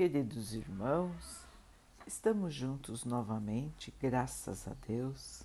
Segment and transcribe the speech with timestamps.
[0.00, 1.44] Queridos irmãos,
[2.06, 5.42] estamos juntos novamente, graças a Deus.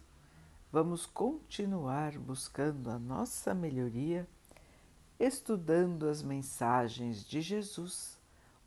[0.71, 4.25] Vamos continuar buscando a nossa melhoria,
[5.19, 8.17] estudando as mensagens de Jesus,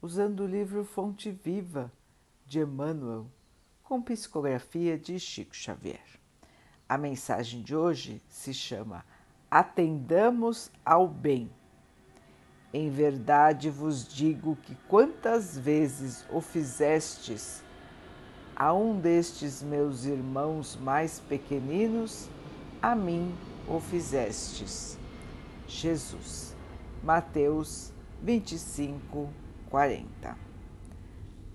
[0.02, 1.90] usando o livro Fonte Viva
[2.44, 3.26] de Emmanuel,
[3.82, 6.20] com psicografia de Chico Xavier.
[6.86, 9.06] A mensagem de hoje se chama
[9.50, 11.50] Atendamos ao Bem
[12.72, 17.62] em verdade vos digo que quantas vezes o fizestes
[18.54, 22.28] a um destes meus irmãos mais pequeninos,
[22.82, 23.32] a mim
[23.68, 24.98] o fizestes.
[25.68, 26.56] Jesus.
[27.02, 29.28] Mateus 25,
[29.70, 30.36] 40.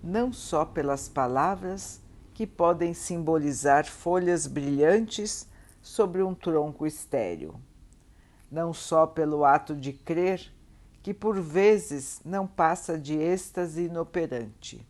[0.02, 2.00] Não só pelas palavras
[2.32, 5.46] que podem simbolizar folhas brilhantes
[5.82, 7.54] sobre um tronco estéril,
[8.50, 10.53] não só pelo ato de crer
[11.04, 14.88] que por vezes não passa de êxtase inoperante.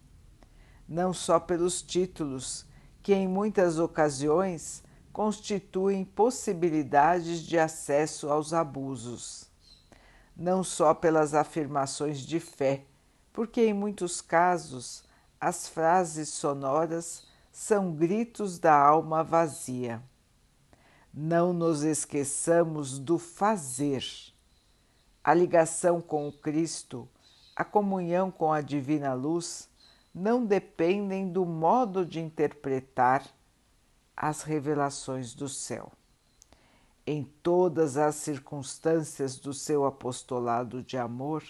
[0.88, 2.64] Não só pelos títulos,
[3.02, 9.50] que em muitas ocasiões constituem possibilidades de acesso aos abusos.
[10.36, 12.84] Não só pelas afirmações de fé,
[13.32, 15.02] porque em muitos casos
[15.40, 20.00] as frases sonoras são gritos da alma vazia.
[21.12, 24.32] Não nos esqueçamos do fazer
[25.24, 27.08] a ligação com o Cristo,
[27.56, 29.70] a comunhão com a Divina Luz
[30.14, 33.24] não dependem do modo de interpretar
[34.14, 35.90] as revelações do céu.
[37.06, 41.42] Em todas as circunstâncias do seu apostolado de amor,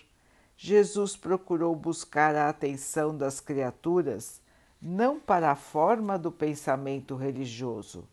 [0.56, 4.40] Jesus procurou buscar a atenção das criaturas
[4.80, 8.08] não para a forma do pensamento religioso,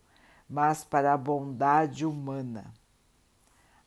[0.48, 2.72] mas para a bondade humana.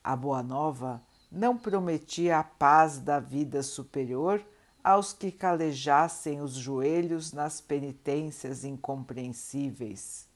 [0.03, 4.45] A Boa Nova não prometia a paz da vida superior
[4.83, 10.27] aos que calejassem os joelhos nas penitências incompreensíveis,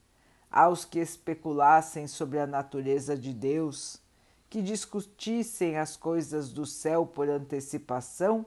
[0.51, 4.01] aos que especulassem sobre a natureza de Deus,
[4.49, 8.43] que discutissem as coisas do céu por antecipação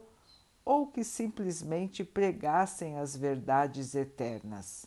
[0.65, 4.85] ou que simplesmente pregassem as verdades eternas.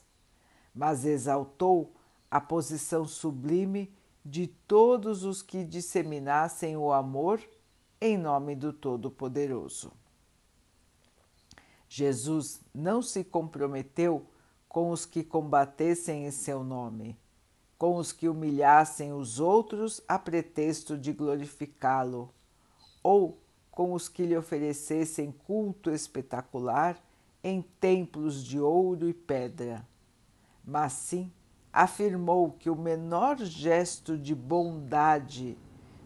[0.75, 1.94] Mas exaltou
[2.30, 3.91] a posição sublime
[4.22, 7.41] de todos os que disseminassem o amor
[8.06, 9.92] em nome do Todo-Poderoso.
[11.88, 14.24] Jesus não se comprometeu
[14.68, 17.18] com os que combatessem em seu nome,
[17.76, 22.32] com os que humilhassem os outros a pretexto de glorificá-lo,
[23.02, 23.40] ou
[23.72, 27.02] com os que lhe oferecessem culto espetacular
[27.42, 29.86] em templos de ouro e pedra,
[30.64, 31.32] mas sim
[31.72, 35.58] afirmou que o menor gesto de bondade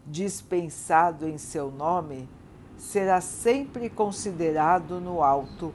[0.06, 2.28] dispensado em seu nome,
[2.76, 5.72] será sempre considerado no alto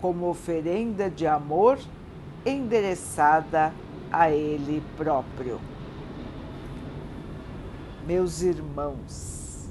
[0.00, 1.78] como oferenda de amor
[2.46, 3.72] endereçada
[4.12, 5.60] a Ele próprio.
[8.06, 9.70] Meus irmãos,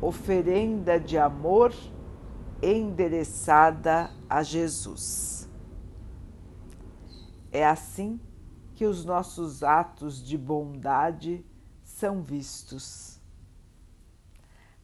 [0.00, 1.74] oferenda de amor
[2.62, 5.48] endereçada a Jesus.
[7.50, 8.20] É assim
[8.74, 11.44] que os nossos atos de bondade
[11.96, 13.18] são vistos.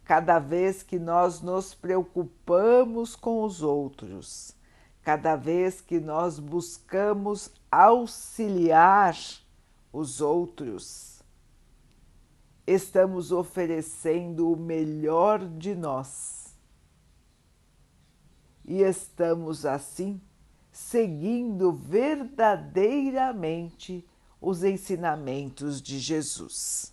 [0.02, 4.56] Cada vez que nós nos preocupamos com os outros,
[5.02, 9.14] cada vez que nós buscamos auxiliar
[9.92, 11.22] os outros,
[12.66, 16.56] estamos oferecendo o melhor de nós.
[18.64, 20.18] E estamos assim
[20.70, 24.08] seguindo verdadeiramente
[24.40, 26.92] os ensinamentos de Jesus.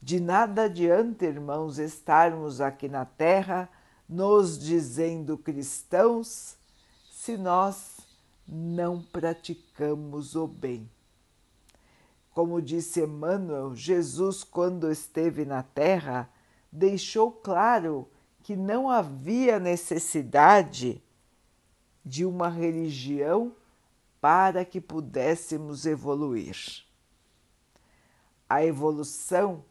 [0.00, 3.68] De nada adianta, irmãos, estarmos aqui na Terra
[4.08, 6.56] nos dizendo cristãos
[7.10, 7.96] se nós
[8.46, 10.88] não praticamos o bem.
[12.30, 16.30] Como disse Emmanuel, Jesus, quando esteve na Terra,
[16.70, 18.08] deixou claro
[18.42, 21.02] que não havia necessidade
[22.04, 23.52] de uma religião
[24.20, 26.84] para que pudéssemos evoluir.
[28.48, 29.64] A evolução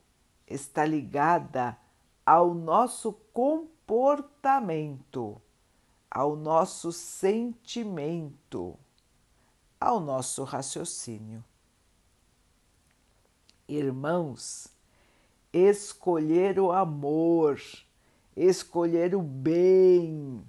[0.47, 1.77] está ligada
[2.25, 5.41] ao nosso comportamento,
[6.09, 8.77] ao nosso sentimento,
[9.79, 11.43] ao nosso raciocínio.
[13.67, 14.67] Irmãos,
[15.51, 17.59] escolher o amor,
[18.35, 20.43] escolher o bem,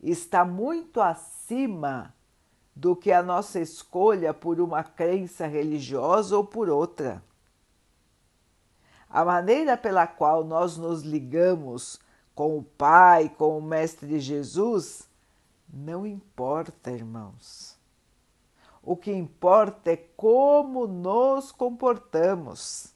[0.00, 2.14] está muito acima
[2.74, 7.22] do que a nossa escolha por uma crença religiosa ou por outra.
[9.14, 12.00] A maneira pela qual nós nos ligamos
[12.34, 15.08] com o Pai, com o Mestre Jesus,
[15.72, 17.78] não importa, irmãos.
[18.82, 22.92] O que importa é como nos comportamos.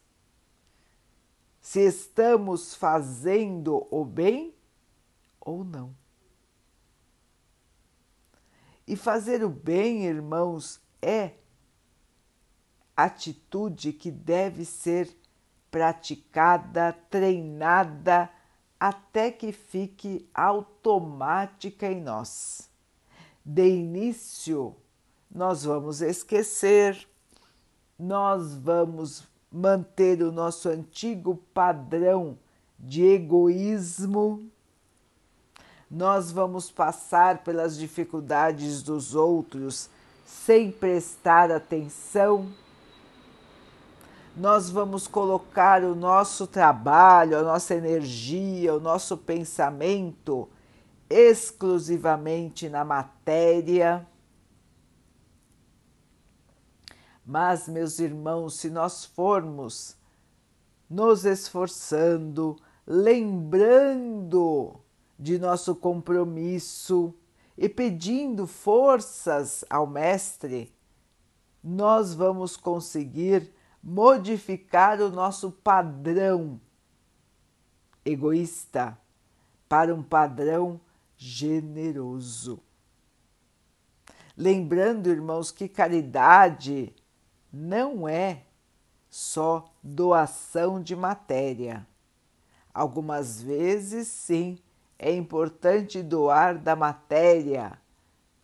[1.60, 4.52] Se estamos fazendo o bem
[5.40, 5.94] ou não.
[8.84, 11.34] E fazer o bem, irmãos, é
[12.96, 15.16] atitude que deve ser
[15.70, 18.30] praticada, treinada,
[18.78, 22.68] até que fique automática em nós.
[23.44, 24.74] De início,
[25.30, 27.08] nós vamos esquecer,
[27.98, 32.38] nós vamos manter o nosso antigo padrão
[32.78, 34.48] de egoísmo,
[35.90, 39.88] nós vamos passar pelas dificuldades dos outros
[40.24, 42.52] sem prestar atenção
[44.38, 50.48] nós vamos colocar o nosso trabalho, a nossa energia, o nosso pensamento
[51.10, 54.06] exclusivamente na matéria.
[57.26, 59.96] Mas, meus irmãos, se nós formos
[60.88, 62.56] nos esforçando,
[62.86, 64.76] lembrando
[65.18, 67.12] de nosso compromisso
[67.56, 70.72] e pedindo forças ao Mestre,
[71.62, 73.52] nós vamos conseguir
[73.82, 76.60] modificar o nosso padrão
[78.04, 78.98] egoísta
[79.68, 80.80] para um padrão
[81.16, 82.60] generoso.
[84.36, 86.94] Lembrando, irmãos, que caridade
[87.52, 88.44] não é
[89.10, 91.86] só doação de matéria.
[92.72, 94.58] Algumas vezes, sim,
[94.98, 97.80] é importante doar da matéria,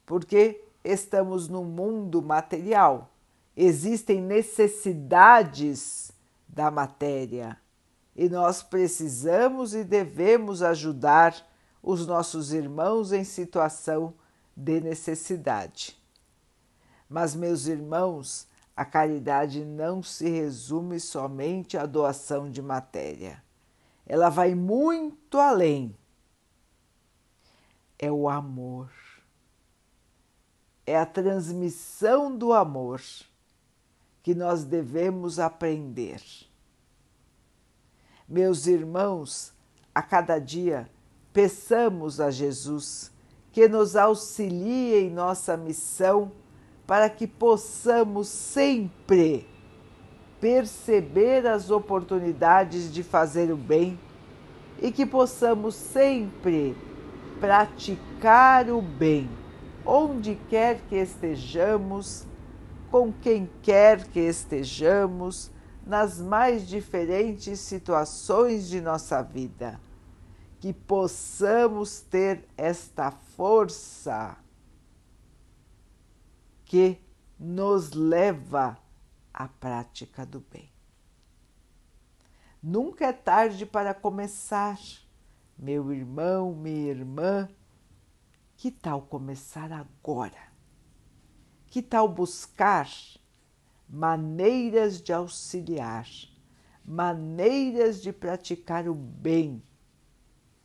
[0.04, 3.13] porque estamos num mundo material
[3.56, 6.10] existem necessidades
[6.48, 7.58] da matéria
[8.16, 11.34] e nós precisamos e devemos ajudar
[11.82, 14.14] os nossos irmãos em situação
[14.56, 15.98] de necessidade.
[17.08, 18.46] Mas, meus irmãos,
[18.76, 23.42] a caridade não se resume somente à doação de matéria.
[24.06, 25.96] Ela vai muito além.
[27.98, 28.90] É o amor.
[30.86, 33.00] É a transmissão do amor
[34.24, 36.20] que nós devemos aprender.
[38.26, 39.52] Meus irmãos,
[39.94, 40.88] a cada dia
[41.30, 43.12] peçamos a Jesus
[43.52, 46.32] que nos auxilie em nossa missão
[46.86, 49.46] para que possamos sempre
[50.40, 54.00] perceber as oportunidades de fazer o bem
[54.80, 56.74] e que possamos sempre
[57.38, 59.28] praticar o bem,
[59.84, 62.26] onde quer que estejamos
[62.94, 65.50] com quem quer que estejamos
[65.84, 69.80] nas mais diferentes situações de nossa vida,
[70.60, 74.36] que possamos ter esta força
[76.64, 77.02] que
[77.36, 78.78] nos leva
[79.32, 80.70] à prática do bem.
[82.62, 84.78] Nunca é tarde para começar,
[85.58, 87.48] meu irmão, minha irmã.
[88.56, 90.53] Que tal começar agora?
[91.74, 92.88] Que tal buscar
[93.88, 96.08] maneiras de auxiliar,
[96.84, 99.60] maneiras de praticar o bem,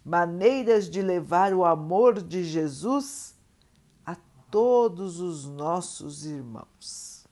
[0.06, 3.36] maneiras de levar o amor de Jesus
[4.06, 4.16] a
[4.52, 7.26] todos os nossos irmãos?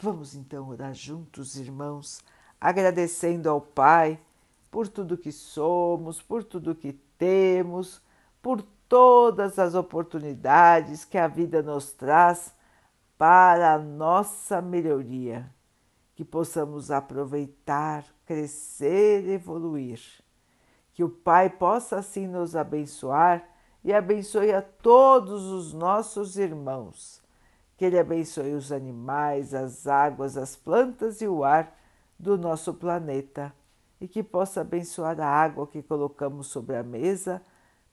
[0.00, 2.24] Vamos então orar juntos, irmãos,
[2.60, 4.20] agradecendo ao Pai
[4.68, 8.02] por tudo que somos, por tudo que temos,
[8.42, 12.54] por todas as oportunidades que a vida nos traz
[13.18, 15.50] para a nossa melhoria,
[16.14, 20.00] que possamos aproveitar, crescer, evoluir.
[20.92, 23.46] Que o Pai possa assim nos abençoar
[23.84, 27.22] e abençoe a todos os nossos irmãos.
[27.76, 31.76] Que Ele abençoe os animais, as águas, as plantas e o ar
[32.18, 33.52] do nosso planeta
[34.00, 37.42] e que possa abençoar a água que colocamos sobre a mesa